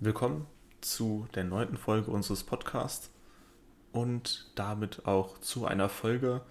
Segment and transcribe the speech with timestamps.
[0.00, 0.46] Willkommen
[0.80, 3.10] zu der neunten Folge unseres Podcasts
[3.90, 6.42] und damit auch zu einer Folge,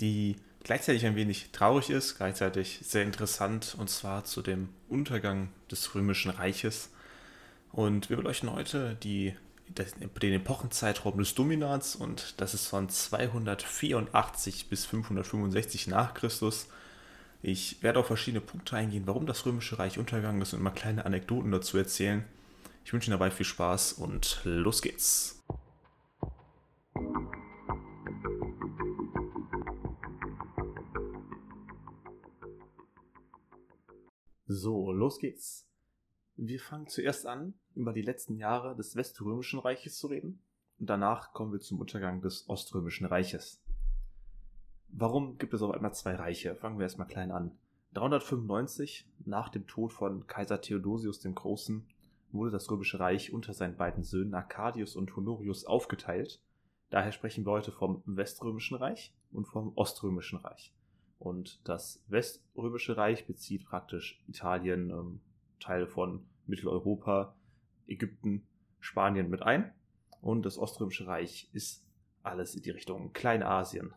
[0.00, 5.94] die gleichzeitig ein wenig traurig ist, gleichzeitig sehr interessant und zwar zu dem Untergang des
[5.94, 6.90] Römischen Reiches.
[7.70, 9.36] Und wir beleuchten heute die,
[9.68, 16.66] den Epochenzeitraum des Dominats und das ist von 284 bis 565 nach Christus.
[17.40, 21.04] Ich werde auf verschiedene Punkte eingehen, warum das Römische Reich untergegangen ist und mal kleine
[21.04, 22.24] Anekdoten dazu erzählen.
[22.86, 25.44] Ich wünsche Ihnen dabei viel Spaß und los geht's.
[34.46, 35.66] So, los geht's.
[36.36, 40.40] Wir fangen zuerst an, über die letzten Jahre des Weströmischen Reiches zu reden
[40.78, 43.60] und danach kommen wir zum Untergang des Oströmischen Reiches.
[44.90, 46.54] Warum gibt es auf einmal zwei Reiche?
[46.54, 47.50] Fangen wir erstmal klein an.
[47.94, 51.84] 395, nach dem Tod von Kaiser Theodosius dem Großen,
[52.32, 56.40] wurde das Römische Reich unter seinen beiden Söhnen Arcadius und Honorius aufgeteilt.
[56.90, 60.72] Daher sprechen wir heute vom Weströmischen Reich und vom Oströmischen Reich.
[61.18, 65.20] Und das Weströmische Reich bezieht praktisch Italien, ähm,
[65.60, 67.34] Teile von Mitteleuropa,
[67.86, 68.46] Ägypten,
[68.80, 69.72] Spanien mit ein.
[70.20, 71.86] Und das Oströmische Reich ist
[72.22, 73.94] alles in die Richtung Kleinasien.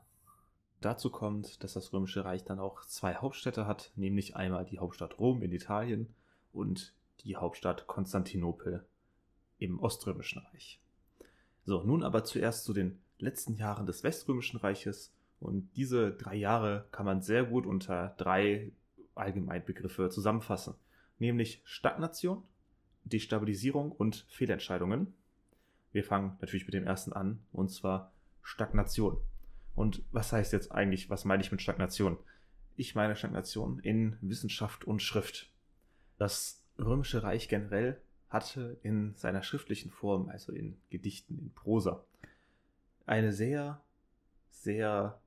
[0.82, 5.20] Dazu kommt, dass das Römische Reich dann auch zwei Hauptstädte hat, nämlich einmal die Hauptstadt
[5.20, 6.14] Rom in Italien
[6.54, 8.86] und die Hauptstadt Konstantinopel
[9.58, 10.80] im Oströmischen Reich.
[11.66, 15.14] So, nun aber zuerst zu den letzten Jahren des Weströmischen Reiches.
[15.40, 18.72] Und diese drei Jahre kann man sehr gut unter drei
[19.16, 20.76] Allgemeinbegriffe zusammenfassen,
[21.18, 22.44] nämlich Stagnation,
[23.04, 25.14] Destabilisierung und Fehlentscheidungen.
[25.92, 29.18] Wir fangen natürlich mit dem ersten an, und zwar Stagnation.
[29.76, 32.18] Und was heißt jetzt eigentlich, was meine ich mit Stagnation?
[32.76, 35.52] Ich meine Stagnation in Wissenschaft und Schrift.
[36.18, 38.00] Das Römische Reich generell
[38.30, 42.04] hatte in seiner schriftlichen Form, also in Gedichten, in Prosa,
[43.06, 43.82] eine sehr,
[44.50, 45.20] sehr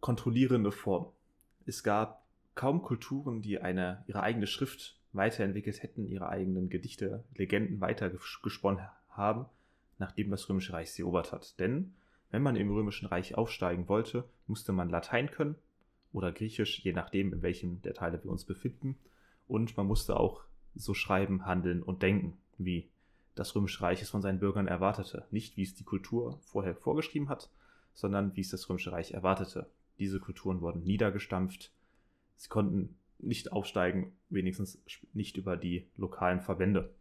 [0.00, 1.06] kontrollierende Form.
[1.66, 7.80] Es gab kaum Kulturen, die eine, ihre eigene Schrift weiterentwickelt hätten, ihre eigenen Gedichte, Legenden
[7.80, 9.46] weitergesponnen haben,
[9.98, 11.58] nachdem das Römische Reich sie erobert hat.
[11.58, 11.94] Denn
[12.30, 15.54] wenn man im Römischen Reich aufsteigen wollte, musste man Latein können
[16.12, 18.96] oder Griechisch, je nachdem, in welchem der Teile wir uns befinden.
[19.48, 20.44] Und man musste auch
[20.76, 22.88] so schreiben, handeln und denken, wie
[23.34, 25.26] das Römische Reich es von seinen Bürgern erwartete.
[25.30, 27.50] Nicht wie es die Kultur vorher vorgeschrieben hat,
[27.94, 29.66] sondern wie es das Römische Reich erwartete.
[29.98, 31.72] Diese Kulturen wurden niedergestampft.
[32.36, 34.82] Sie konnten nicht aufsteigen, wenigstens
[35.12, 36.94] nicht über die lokalen Verbände.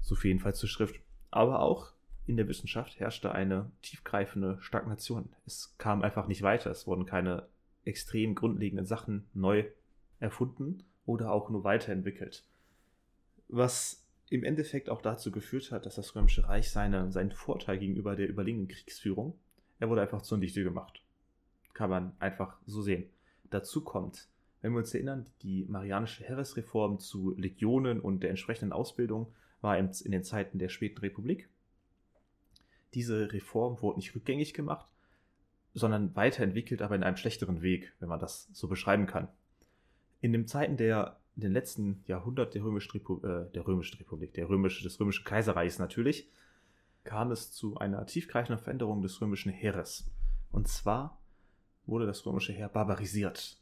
[0.00, 1.00] So viel jedenfalls zur Schrift.
[1.30, 1.92] Aber auch
[2.26, 5.28] in der Wissenschaft herrschte eine tiefgreifende Stagnation.
[5.46, 6.70] Es kam einfach nicht weiter.
[6.70, 7.48] Es wurden keine
[7.84, 9.64] extrem grundlegenden Sachen neu
[10.18, 12.44] erfunden, oder auch nur weiterentwickelt.
[13.48, 18.14] Was im Endeffekt auch dazu geführt hat, dass das Römische Reich seine, seinen Vorteil gegenüber
[18.14, 19.36] der überlegenen Kriegsführung,
[19.80, 21.02] er wurde einfach zunichte gemacht.
[21.74, 23.10] Kann man einfach so sehen.
[23.50, 24.28] Dazu kommt,
[24.60, 29.90] wenn wir uns erinnern, die marianische Heeresreform zu Legionen und der entsprechenden Ausbildung war in
[30.04, 31.48] den Zeiten der späten Republik.
[32.94, 34.92] Diese Reform wurde nicht rückgängig gemacht,
[35.74, 39.28] sondern weiterentwickelt, aber in einem schlechteren Weg, wenn man das so beschreiben kann
[40.20, 44.34] in den Zeiten der, in den letzten Jahrhundert der römischen, Repu äh, der römischen Republik,
[44.34, 46.28] der römische, des römischen Kaiserreichs natürlich,
[47.04, 50.10] kam es zu einer tiefgreifenden Veränderung des römischen Heeres.
[50.52, 51.18] Und zwar
[51.86, 53.58] wurde das römische Heer barbarisiert.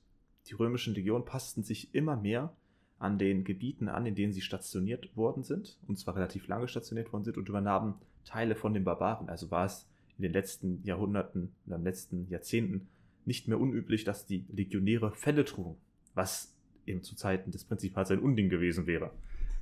[0.47, 2.53] Die römischen Legionen passten sich immer mehr
[2.99, 7.13] an den Gebieten an, in denen sie stationiert worden sind, und zwar relativ lange stationiert
[7.13, 7.95] worden sind, und übernahmen
[8.25, 9.29] Teile von den Barbaren.
[9.29, 9.87] Also war es
[10.17, 12.89] in den letzten Jahrhunderten, in den letzten Jahrzehnten
[13.25, 15.77] nicht mehr unüblich, dass die Legionäre Fälle trugen
[16.19, 19.13] was eben zu Zeiten des Prinzipats ein Unding gewesen wäre.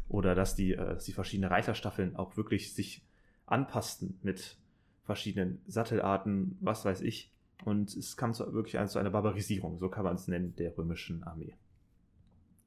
[0.08, 3.02] Oder dass die, äh, die verschiedenen Reiterstaffeln auch wirklich sich
[3.46, 4.56] anpassten mit
[5.04, 7.32] verschiedenen Sattelarten, was weiß ich.
[7.64, 11.22] Und es kam zu, wirklich zu einer Barbarisierung, so kann man es nennen, der römischen
[11.22, 11.54] Armee.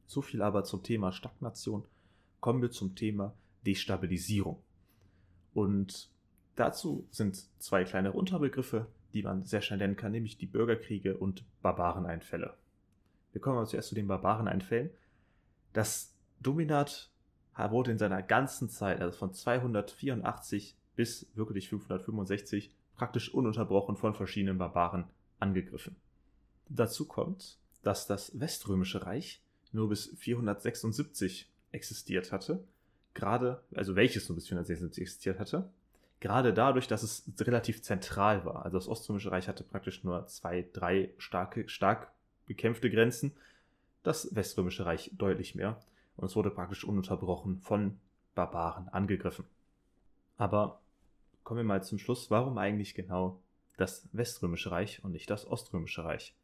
[0.05, 1.83] So viel aber zum Thema Stagnation.
[2.39, 3.33] Kommen wir zum Thema
[3.65, 4.61] Destabilisierung.
[5.53, 6.09] Und
[6.55, 11.43] dazu sind zwei kleinere Unterbegriffe, die man sehr schnell nennen kann, nämlich die Bürgerkriege und
[11.61, 12.55] Barbareneinfälle.
[13.31, 14.89] Wir kommen aber zuerst zu den Barbareneinfällen.
[15.73, 17.11] Das Dominat
[17.55, 24.57] wurde in seiner ganzen Zeit, also von 284 bis wirklich 565, praktisch ununterbrochen von verschiedenen
[24.57, 25.05] Barbaren
[25.39, 25.95] angegriffen.
[26.69, 29.41] Dazu kommt, dass das Weströmische Reich
[29.71, 32.63] nur bis 476 existiert hatte,
[33.13, 35.69] gerade, also welches nur bis 476 existiert hatte,
[36.19, 38.65] gerade dadurch, dass es relativ zentral war.
[38.65, 42.11] Also das Oströmische Reich hatte praktisch nur zwei, drei starke, stark
[42.49, 43.31] bekämpfte Grenzen,
[44.03, 45.79] das Weströmische Reich deutlich mehr.
[46.17, 47.97] Und es wurde praktisch ununterbrochen von
[48.35, 49.45] Barbaren angegriffen.
[50.35, 50.81] Aber
[51.43, 53.39] kommen wir mal zum Schluss, warum eigentlich genau
[53.77, 56.35] das Weströmische Reich und nicht das Oströmische Reich?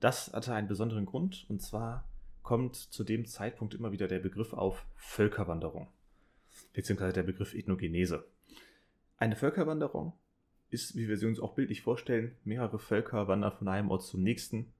[0.00, 2.08] Das hatte einen besonderen Grund, und zwar
[2.42, 5.88] kommt zu dem Zeitpunkt immer wieder der Begriff auf Völkerwanderung,
[6.72, 8.26] beziehungsweise der Begriff Ethnogenese.
[9.18, 10.12] Eine Völkerwanderung
[10.70, 14.22] ist, wie wir sie uns auch bildlich vorstellen, mehrere Völker wandern von einem Ort zum
[14.22, 14.72] nächsten.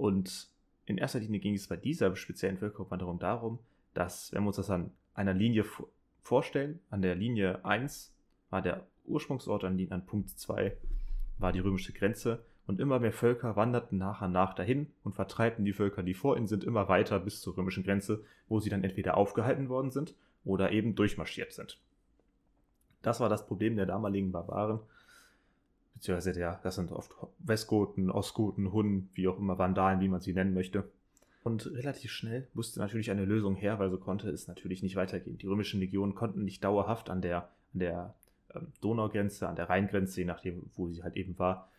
[0.00, 0.48] Und
[0.86, 3.58] in erster Linie ging es bei dieser speziellen Völkerwanderung darum,
[3.92, 5.66] dass, wenn wir uns das an einer Linie
[6.22, 8.10] vorstellen, an der Linie 1
[8.48, 10.74] war der Ursprungsort, an, an Punkt 2
[11.36, 15.66] war die römische Grenze und immer mehr Völker wanderten nach und nach dahin und vertreibten
[15.66, 18.84] die Völker, die vor ihnen sind, immer weiter bis zur römischen Grenze, wo sie dann
[18.84, 20.14] entweder aufgehalten worden sind
[20.46, 21.78] oder eben durchmarschiert sind.
[23.02, 24.80] Das war das Problem der damaligen Barbaren,
[26.00, 30.32] beziehungsweise der, das sind oft Westgoten, Ostgoten, Hunnen, wie auch immer, Vandalen, wie man sie
[30.32, 30.90] nennen möchte.
[31.42, 35.36] Und relativ schnell musste natürlich eine Lösung her, weil so konnte es natürlich nicht weitergehen.
[35.36, 38.14] Die römischen Legionen konnten nicht dauerhaft an der, an der
[38.54, 41.70] ähm, Donaugrenze, an der Rheingrenze, je nachdem, wo sie halt eben war,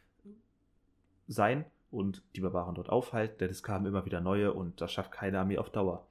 [1.27, 5.11] sein und die Barbaren dort aufhalten, denn es kamen immer wieder neue und das schafft
[5.11, 6.07] keine Armee auf Dauer.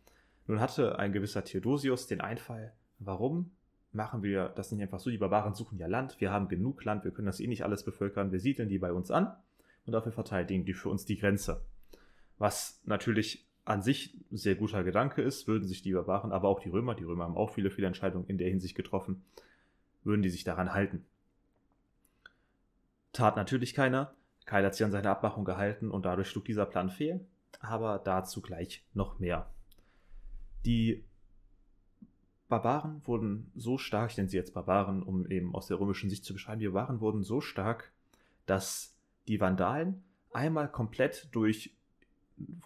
[0.49, 3.53] Nun hatte ein gewisser Theodosius den Einfall, warum
[3.93, 7.05] machen wir das nicht einfach so, die Barbaren suchen ja Land, wir haben genug Land,
[7.05, 9.35] wir können das eh nicht alles bevölkern, wir siedeln die bei uns an
[9.87, 11.65] und dafür verteidigen die für uns die Grenze.
[12.39, 16.61] Was natürlich an sich ein sehr guter Gedanke ist, würden sich die Barbaren, aber auch
[16.61, 19.25] die Römer, die Römer haben auch viele, viele Entscheidungen in der Hinsicht getroffen,
[20.03, 21.05] würden die sich daran halten.
[23.13, 24.15] Tat natürlich keiner,
[24.47, 27.27] Kyle hat sich an seine Abmachung gehalten und dadurch schlug dieser Plan fehl,
[27.61, 29.51] aber dazu gleich noch mehr.
[30.65, 31.05] Die
[32.51, 36.25] Barbaren wurden so stark, ich nenne sie jetzt Barbaren, um eben aus der römischen Sicht
[36.25, 37.93] zu beschreiben, die Barbaren wurden so stark,
[38.45, 38.95] dass
[39.29, 40.03] die Vandalen
[40.33, 41.75] einmal komplett durch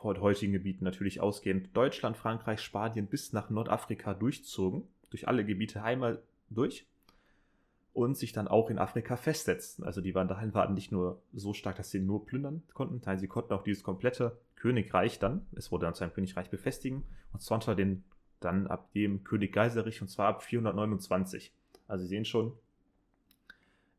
[0.03, 6.23] heutigen Gebieten natürlich ausgehend Deutschland, Frankreich, Spanien bis nach Nordafrika durchzogen, durch alle Gebiete einmal
[6.51, 6.87] durch
[7.93, 9.85] und sich dann auch in Afrika festsetzten.
[9.85, 13.29] Also die Vandalen waren nicht nur so stark, dass sie nur plündern konnten, nein, sie
[13.29, 17.57] konnten auch dieses komplette Königreich dann, es wurde dann zu einem Königreich befestigen, und zwar
[17.57, 18.05] unter den
[18.45, 21.53] dann ab dem König Geiserich, und zwar ab 429.
[21.89, 22.53] Also Sie sehen schon,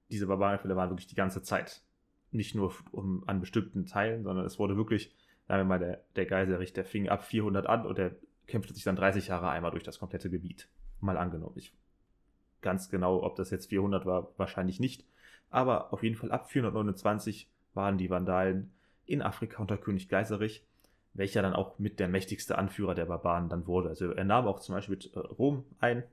[0.10, 1.82] diese Barbarenfälle waren wirklich die ganze Zeit.
[2.32, 5.14] Nicht nur um, an bestimmten Teilen, sondern es wurde wirklich,
[5.48, 8.16] sagen wir mal, der, der Geiserich, der fing ab 400 an und der
[8.48, 10.68] kämpfte sich dann 30 Jahre einmal durch das komplette Gebiet.
[11.00, 11.56] Mal angenommen.
[11.58, 11.74] Ich
[12.66, 15.06] Ganz genau, ob das jetzt 400 war, wahrscheinlich nicht.
[15.52, 18.74] Aber auf jeden Fall ab 429 waren die Vandalen
[19.06, 20.66] in Afrika unter König Geiserich,
[21.16, 23.90] welcher dann auch mit der mächtigste Anführer der Barbaren dann wurde.
[23.90, 26.04] Also er nahm auch zum Beispiel äh, Rom ein,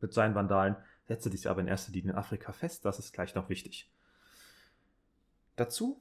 [0.00, 0.76] mit seinen Vandalen,
[1.06, 2.84] setzte sich aber in erster Linie in Afrika fest.
[2.84, 3.88] Das ist gleich noch wichtig.
[5.56, 6.00] Dazu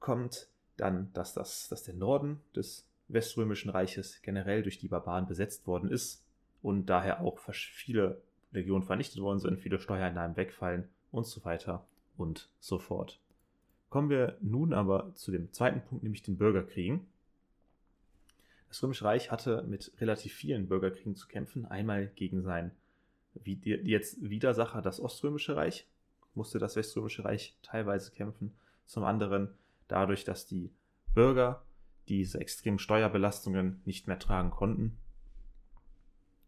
[0.00, 5.66] kommt dann, dass, das, dass der Norden des Weströmischen Reiches generell durch die Barbaren besetzt
[5.66, 6.22] worden ist
[6.62, 11.84] und daher auch viele Legionen vernichtet worden sind, viele Steuereinnahmen wegfallen und so weiter
[12.16, 13.18] und so fort.
[13.90, 17.06] Kommen wir nun aber zu dem zweiten Punkt, nämlich den Bürgerkriegen.
[18.74, 21.64] Das Römische Reich hatte mit relativ vielen Bürgerkriegen zu kämpfen.
[21.64, 22.72] Einmal gegen sein
[23.44, 25.86] jetzt Widersacher, das Oströmische Reich,
[26.34, 28.52] musste das Weströmische Reich teilweise kämpfen.
[28.84, 29.54] Zum anderen
[29.86, 30.72] dadurch, dass die
[31.14, 31.62] Bürger
[32.08, 34.98] diese extremen Steuerbelastungen nicht mehr tragen konnten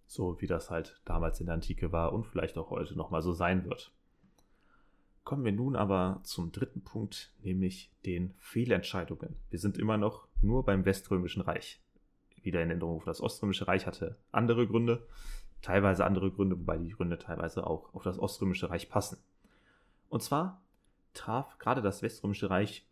[0.09, 3.33] so wie das halt damals in der Antike war und vielleicht auch heute nochmal so
[3.33, 3.93] sein wird.
[5.23, 9.37] Kommen wir nun aber zum dritten Punkt, nämlich den Fehlentscheidungen.
[9.51, 11.81] Wir sind immer noch nur beim Weströmischen Reich.
[12.47, 15.05] Wieder in Erinnerung, das Oströmische Reich hatte andere Gründe,
[15.63, 19.19] teilweise andere Gründe, wobei die Gründe teilweise auch auf das Oströmische Reich passen.
[20.09, 20.63] Und zwar
[21.13, 22.87] traf gerade das Weströmische Reich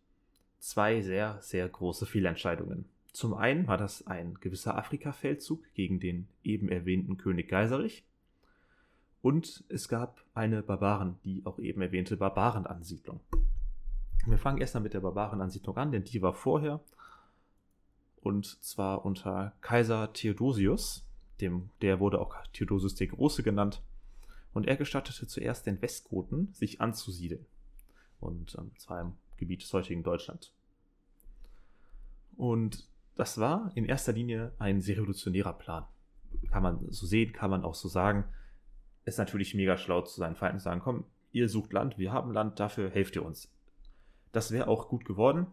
[0.59, 2.87] zwei sehr, sehr große Fehlentscheidungen.
[3.13, 8.05] Zum einen war das ein gewisser Afrika-Feldzug gegen den eben erwähnten König Geiserich.
[9.23, 13.21] Und es gab eine Barbaren, die auch eben erwähnte Barbarenansiedlung.
[14.27, 16.81] Wir fangen erstmal mit der Barbarenansiedlung an, denn die war vorher.
[18.25, 21.07] Und zwar unter Kaiser Theodosius,
[21.43, 23.83] dem, der wurde auch Theodosius der Große genannt.
[24.55, 27.45] Und er gestattete zuerst den Westgoten, sich anzusiedeln.
[28.21, 30.53] Und ähm, zwar im Gebiet des heutigen Deutschland.
[32.39, 35.85] Und das war in erster Linie ein sehr revolutionärer Plan.
[36.51, 38.25] Kann man so sehen, kann man auch so sagen.
[39.05, 42.33] Ist natürlich mega schlau zu seinen Feinden zu sagen, komm, ihr sucht Land, wir haben
[42.33, 43.53] Land, dafür helft ihr uns.
[44.33, 45.47] Das wäre auch gut geworden,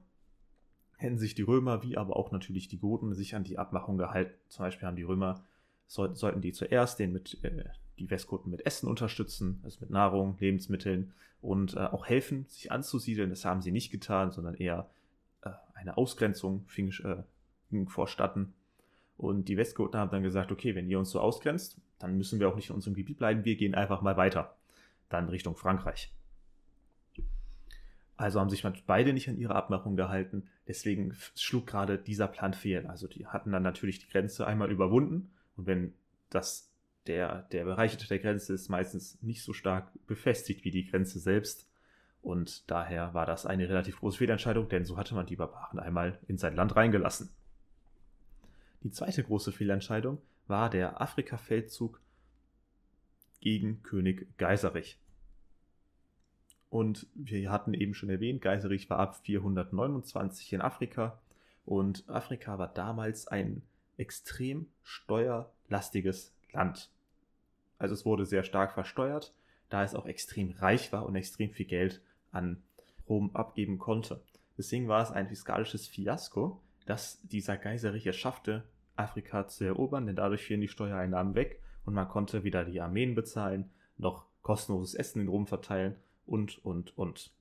[1.02, 4.34] hätten sich die Römer, wie aber auch natürlich die Goten, sich an die Abmachung gehalten.
[4.50, 5.44] Zum Beispiel haben die Römer,
[5.88, 7.66] soll, sollten die zuerst den mit, äh,
[7.98, 13.32] die Westgoten mit Essen unterstützen, also mit Nahrung, Lebensmitteln und äh, auch helfen, sich anzusiedeln.
[13.32, 14.90] Das haben sie nicht getan, sondern eher
[15.42, 18.54] äh, eine Ausgrenzung fing, äh, vorstatten.
[19.18, 22.50] Und die Westgoten haben dann gesagt, okay, wenn ihr uns so ausgrenzt, dann müssen wir
[22.50, 24.56] auch nicht in unserem Gebiet bleiben, wir gehen einfach mal weiter.
[25.10, 26.12] Dann Richtung Frankreich.
[28.22, 30.48] Also haben sich beide nicht an ihre Abmachung gehalten.
[30.68, 32.86] Deswegen schlug gerade dieser Plan fehl.
[32.86, 35.32] Also die hatten dann natürlich die Grenze einmal überwunden.
[35.58, 35.94] Und wenn
[36.30, 36.72] das
[37.08, 41.68] der, der Bereich der Grenze ist meistens nicht so stark befestigt wie die Grenze selbst.
[42.22, 46.20] Und daher war das eine relativ große Fehlentscheidung, denn so hatte man die Barbaren einmal
[46.28, 47.32] in sein Land reingelassen.
[48.84, 52.00] Die zweite große Fehlentscheidung war der Afrika-Feldzug
[53.40, 55.00] gegen König Geiserich.
[56.72, 61.20] Und wir hatten eben schon erwähnt, Geiserich war ab 429 in Afrika
[61.66, 63.62] und Afrika war damals ein
[63.98, 66.90] extrem steuerlastiges Land.
[67.78, 69.34] Also es wurde sehr stark versteuert,
[69.68, 72.02] da es auch extrem reich war und extrem viel Geld
[72.32, 72.64] an
[73.10, 74.22] Rom abgeben konnte.
[74.58, 78.64] Deswegen war es ein fiskalisches Fiasko, dass dieser Geiserich es schaffte,
[78.96, 83.14] Afrika zu erobern, denn dadurch fielen die Steuereinnahmen weg und man konnte wieder die Armeen
[83.14, 87.32] bezahlen, noch kostenloses Essen in Rom verteilen und, und, und.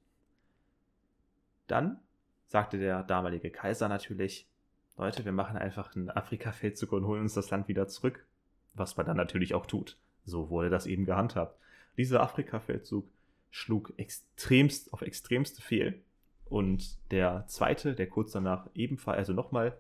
[1.67, 1.99] Dann
[2.47, 4.49] sagte der damalige Kaiser natürlich,
[4.97, 8.27] Leute, wir machen einfach einen Afrika-Feldzug und holen uns das Land wieder zurück,
[8.75, 9.97] was man dann natürlich auch tut.
[10.25, 11.59] So wurde das eben gehandhabt.
[11.97, 13.09] Dieser Afrika-Feldzug
[13.51, 16.03] schlug extremst auf extremste fehl.
[16.45, 19.77] Und der zweite, der kurz danach ebenfalls, also nochmal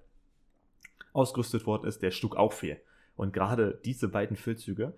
[1.12, 2.80] ausgerüstet worden ist, der schlug auch fehl.
[3.16, 4.94] Und gerade diese beiden Feldzüge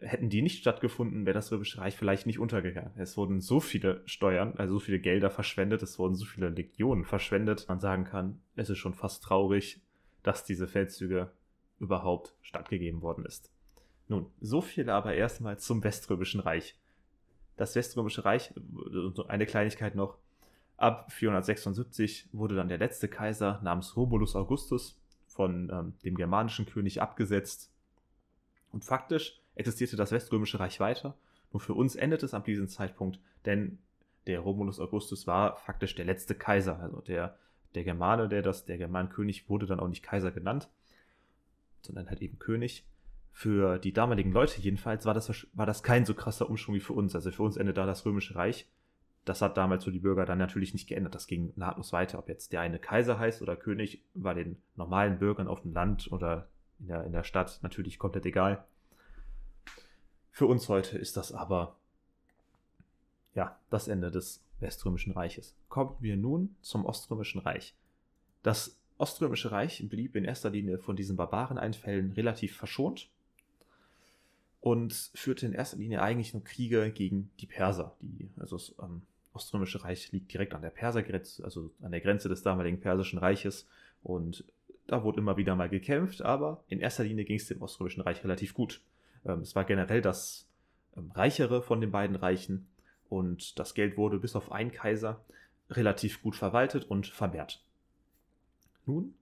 [0.00, 2.92] hätten die nicht stattgefunden, wäre das Römische Reich vielleicht nicht untergegangen.
[2.96, 7.04] Es wurden so viele Steuern, also so viele Gelder verschwendet, es wurden so viele Legionen
[7.04, 7.66] verschwendet.
[7.68, 9.80] Man sagen kann, es ist schon fast traurig,
[10.22, 11.30] dass diese Feldzüge
[11.78, 13.50] überhaupt stattgegeben worden ist.
[14.08, 16.78] Nun, so viel aber erstmal zum Weströmischen Reich.
[17.56, 18.52] Das Weströmische Reich,
[19.28, 20.18] eine Kleinigkeit noch,
[20.76, 27.00] ab 476 wurde dann der letzte Kaiser namens Romulus Augustus von ähm, dem germanischen König
[27.00, 27.72] abgesetzt.
[28.72, 31.16] Und faktisch existierte das Weströmische Reich weiter.
[31.52, 33.78] Nur für uns endet es ab diesem Zeitpunkt, denn
[34.26, 36.80] der Romulus Augustus war faktisch der letzte Kaiser.
[36.80, 37.38] Also der,
[37.74, 40.68] der Germane, der das, der Germanenkönig wurde dann auch nicht Kaiser genannt,
[41.82, 42.86] sondern halt eben König.
[43.32, 46.92] Für die damaligen Leute jedenfalls war das, war das kein so krasser Umschwung wie für
[46.92, 47.14] uns.
[47.14, 48.68] Also für uns endet da das Römische Reich.
[49.24, 51.14] Das hat damals so die Bürger dann natürlich nicht geändert.
[51.14, 52.18] Das ging nahtlos weiter.
[52.18, 56.12] Ob jetzt der eine Kaiser heißt oder König, war den normalen Bürgern auf dem Land
[56.12, 58.64] oder in der, in der Stadt natürlich komplett egal.
[60.34, 61.76] Für uns heute ist das aber
[63.36, 65.54] ja das Ende des Weströmischen Reiches.
[65.68, 67.72] Kommen wir nun zum Oströmischen Reich.
[68.42, 73.08] Das Oströmische Reich blieb in erster Linie von diesen Barbareneinfällen relativ verschont
[74.60, 77.94] und führte in erster Linie eigentlich nur Kriege gegen die Perser.
[78.00, 79.02] Die, also das ähm,
[79.34, 83.68] Oströmische Reich liegt direkt an der Persergrenze, also an der Grenze des damaligen Persischen Reiches
[84.02, 84.42] und
[84.88, 88.24] da wurde immer wieder mal gekämpft, aber in erster Linie ging es dem Oströmischen Reich
[88.24, 88.80] relativ gut.
[89.24, 90.46] Ähm, es war generell das
[90.96, 92.66] ähm, reichere von den beiden Reichen
[93.08, 95.24] und das Geld wurde bis auf einen Kaiser
[95.70, 97.64] relativ gut verwaltet und vermehrt.
[98.86, 99.14] Nun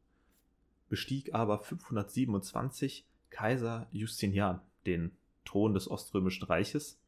[0.88, 5.12] bestieg aber 527 Kaiser Justinian den
[5.44, 6.98] Thron des Oströmischen Reiches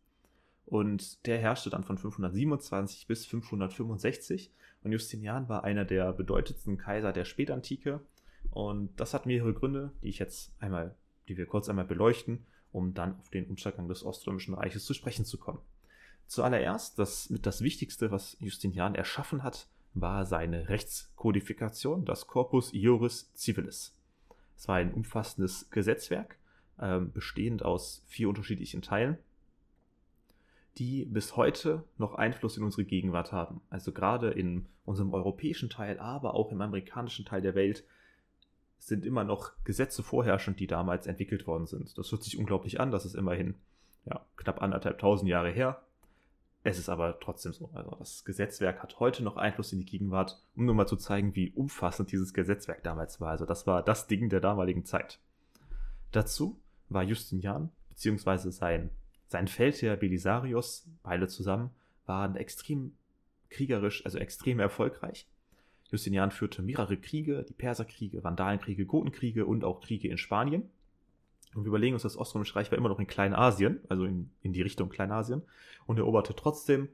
[0.67, 4.51] und der herrschte dann von 527 bis 565
[4.83, 8.01] und Justinian war einer der bedeutendsten Kaiser der Spätantike
[8.51, 10.95] und das hat mehrere Gründe, die ich jetzt einmal,
[11.29, 15.25] die wir kurz einmal beleuchten um dann auf den Untergang des Oströmischen Reiches zu sprechen
[15.25, 15.61] zu kommen.
[16.27, 23.97] Zuallererst, das das Wichtigste, was Justinian erschaffen hat, war seine Rechtskodifikation, das Corpus Iuris Civilis.
[24.57, 26.37] Es war ein umfassendes Gesetzwerk,
[26.79, 29.19] äh, bestehend aus vier unterschiedlichen Teilen,
[30.79, 33.61] die bis heute noch Einfluss in unsere Gegenwart haben.
[33.71, 37.85] Also gerade in unserem europäischen Teil, aber auch im amerikanischen Teil der Welt
[38.79, 41.97] sind immer noch Gesetze vorherrschend, die damals entwickelt worden sind.
[41.97, 43.55] Das hört sich unglaublich an, das ist immerhin
[44.05, 45.83] ja, knapp anderthalb tausend Jahre her.
[46.67, 47.71] Es ist aber trotzdem so.
[47.75, 51.35] Also das Gesetzwerk hat heute noch Einfluss in die Gegenwart, um nur mal zu zeigen,
[51.35, 53.31] wie umfassend dieses Gesetzwerk damals war.
[53.31, 55.19] Also das war das Ding der damaligen Zeit.
[56.11, 58.91] Dazu war Justinian beziehungsweise sein,
[59.27, 61.71] sein Feldherr Belisarius, beide zusammen,
[62.07, 62.97] waren extrem
[63.51, 65.29] kriegerisch, also extrem erfolgreich.
[65.95, 70.69] Justinian führte mehrere Kriege, die Perserkriege, Vandalenkriege, Gotenkriege und auch Kriege in Spanien.
[71.55, 74.53] Und wir überlegen uns, das Oströmische Reich war immer noch in Kleinasien, also in, in
[74.53, 75.43] die Richtung Kleinasien,
[75.87, 76.89] und eroberte trotzdem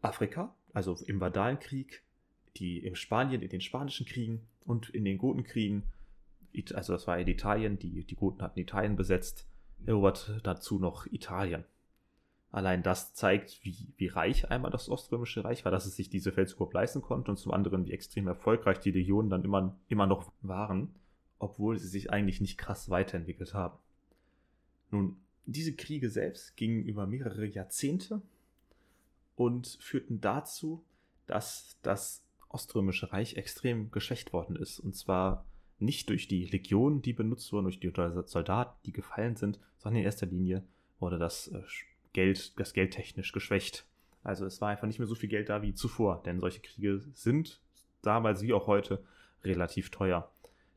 [0.00, 2.02] Afrika, also im Vandalenkrieg,
[2.56, 5.84] die in Spanien, in den Spanischen Kriegen und in den Gotenkriegen,
[6.74, 9.46] also das war in Italien, die, die Goten hatten Italien besetzt,
[9.86, 11.64] eroberte dazu noch Italien.
[12.52, 16.32] Allein das zeigt, wie, wie reich einmal das Oströmische Reich war, dass es sich diese
[16.32, 20.30] Feldzug leisten konnte und zum anderen, wie extrem erfolgreich die Legionen dann immer, immer noch
[20.42, 20.94] waren.
[21.38, 23.76] obwohl sie sich eigentlich nicht krass weiterentwickelt haben.
[24.92, 28.22] Nun, diese Kriege selbst gingen über mehrere Jahrzehnte
[29.34, 30.84] und führten dazu,
[31.26, 34.78] dass das Oströmische Reich extrem geschwächt worden ist.
[34.78, 35.44] Und zwar
[35.78, 37.92] nicht durch die Legionen, die benutzt wurden, durch die
[38.26, 40.62] Soldaten, die gefallen sind, sondern in erster Linie
[41.00, 41.62] wurde das äh,
[42.12, 43.86] Geld, das Geld technisch geschwächt.
[44.22, 47.00] Also es war einfach nicht mehr so viel Geld da wie zuvor, denn solche Kriege
[47.14, 47.60] sind
[48.02, 49.02] damals wie auch heute
[49.44, 50.30] relativ teuer.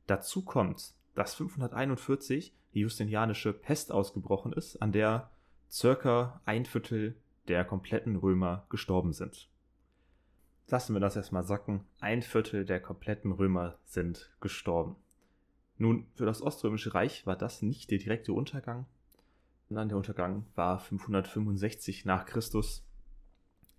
[0.08, 5.30] Dazu kommt, dass 541 die Justinianische Pest ausgebrochen ist, an der
[5.70, 7.16] circa ein Viertel
[7.48, 9.50] der kompletten Römer gestorben sind.
[10.68, 11.86] Lassen wir das erstmal sacken.
[12.00, 14.96] Ein Viertel der kompletten Römer sind gestorben.
[15.78, 18.86] Nun, für das Oströmische Reich war das nicht der direkte Untergang,
[19.70, 22.86] der Untergang war 565 nach Christus,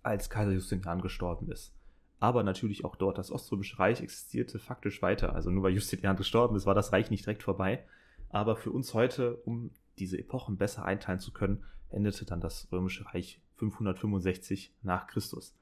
[0.03, 1.73] als Kaiser Justinian gestorben ist.
[2.19, 5.35] Aber natürlich auch dort, das Oströmische Reich existierte faktisch weiter.
[5.35, 7.83] Also nur weil Justinian gestorben ist, war das Reich nicht direkt vorbei.
[8.29, 13.05] Aber für uns heute, um diese Epochen besser einteilen zu können, endete dann das Römische
[13.13, 15.55] Reich 565 nach Christus.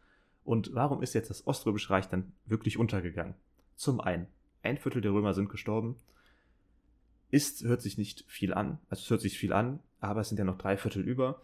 [0.44, 3.36] Und warum ist jetzt das Oströmische Reich dann wirklich untergegangen?
[3.76, 4.28] Zum einen,
[4.64, 5.98] ein Viertel der Römer sind gestorben.
[7.32, 8.80] Ist, hört sich nicht viel an.
[8.90, 11.42] Also es hört sich viel an, aber es sind ja noch drei Viertel über.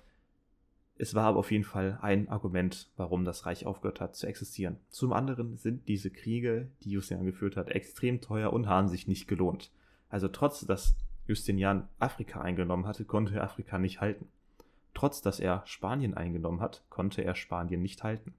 [0.97, 4.77] Es war aber auf jeden Fall ein Argument, warum das Reich aufgehört hat zu existieren.
[4.89, 9.27] Zum anderen sind diese Kriege, die Justinian geführt hat, extrem teuer und haben sich nicht
[9.27, 9.71] gelohnt.
[10.09, 14.27] Also trotz, dass Justinian Afrika eingenommen hatte, konnte er Afrika nicht halten.
[14.93, 18.33] Trotz, dass er Spanien eingenommen hat, konnte er Spanien nicht halten.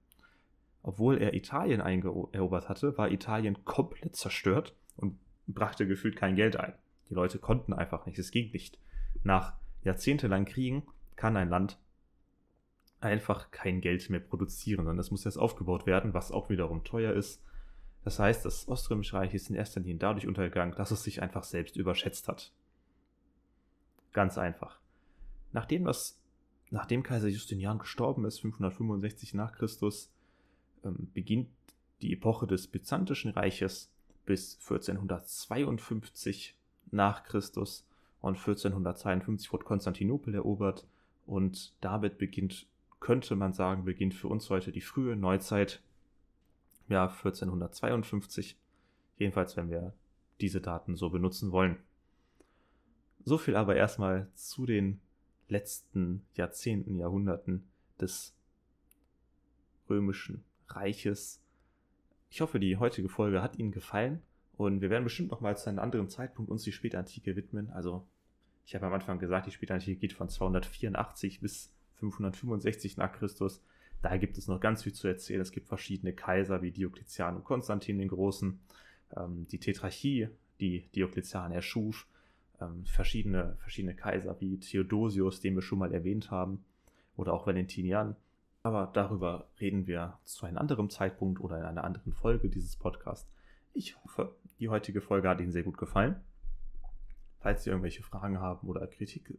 [0.83, 6.73] Obwohl er Italien erobert hatte, war Italien komplett zerstört und brachte gefühlt kein Geld ein.
[7.09, 8.77] Die Leute konnten einfach nicht, es ging nicht.
[9.23, 9.53] Nach
[9.83, 10.83] jahrzehntelang Kriegen
[11.15, 11.77] kann ein Land
[12.99, 17.13] einfach kein Geld mehr produzieren, sondern es muss erst aufgebaut werden, was auch wiederum teuer
[17.13, 17.41] ist.
[18.03, 21.43] Das heißt, das Oströmische Reich ist in erster Linie dadurch untergegangen, dass es sich einfach
[21.43, 22.51] selbst überschätzt hat.
[24.11, 24.79] Ganz einfach.
[25.51, 26.19] Nachdem das,
[26.69, 30.11] nachdem Kaiser Justinian gestorben ist, 565 nach Christus,
[30.83, 31.49] ähm, beginnt
[32.01, 33.91] die Epoche des Byzantischen Reiches
[34.25, 36.57] bis 1452
[36.91, 37.85] nach Christus
[38.23, 40.87] und 1452 wurde Konstantinopel erobert
[41.25, 42.67] und damit beginnt,
[43.01, 45.81] könnte man sagen, beginnt für uns heute die frühe Neuzeit,
[46.87, 48.57] ja 1452,
[49.17, 49.93] jedenfalls wenn wir
[50.39, 51.75] diese Daten so benutzen wollen.
[53.25, 55.01] So viel aber erstmal zu den
[55.49, 57.67] letzten Jahrzehnten, Jahrhunderten
[57.99, 58.33] des
[59.89, 61.41] römischen Reiches.
[62.29, 64.21] Ich hoffe, die heutige Folge hat Ihnen gefallen
[64.55, 67.69] und wir werden bestimmt noch mal zu einem anderen Zeitpunkt uns die Spätantike widmen.
[67.71, 68.05] Also
[68.65, 73.63] ich habe am Anfang gesagt, die Spätantike geht von 284 bis 565 nach Christus.
[74.01, 75.41] Da gibt es noch ganz viel zu erzählen.
[75.41, 78.59] Es gibt verschiedene Kaiser wie Diokletian und Konstantin den Großen,
[79.15, 80.27] ähm, die Tetrarchie,
[80.59, 82.07] die Diokletian erschuf,
[82.61, 86.63] ähm, verschiedene, verschiedene Kaiser wie Theodosius, den wir schon mal erwähnt haben,
[87.15, 88.15] oder auch Valentinian.
[88.61, 93.29] Aber darüber reden wir zu einem anderen Zeitpunkt oder in einer anderen Folge dieses Podcasts.
[93.73, 96.15] Ich hoffe, die heutige Folge hat Ihnen sehr gut gefallen.
[97.39, 99.37] Falls Sie irgendwelche Fragen haben oder Kritik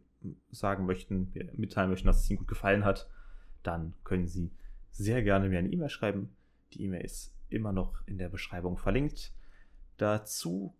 [0.51, 3.09] sagen möchten, mitteilen möchten, dass es Ihnen gut gefallen hat,
[3.63, 4.51] dann können Sie
[4.91, 6.35] sehr gerne mir eine E-Mail schreiben.
[6.73, 9.33] Die E-Mail ist immer noch in der Beschreibung verlinkt.
[9.97, 10.75] Dazu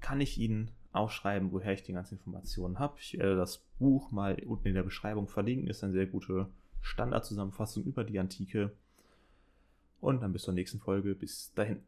[0.00, 2.96] kann ich Ihnen aufschreiben, woher ich die ganzen Informationen habe.
[2.98, 5.68] Ich werde das Buch mal unten in der Beschreibung verlinken.
[5.68, 6.48] Ist eine sehr gute
[6.80, 8.72] Standardzusammenfassung über die Antike.
[10.00, 11.14] Und dann bis zur nächsten Folge.
[11.14, 11.80] Bis dahin.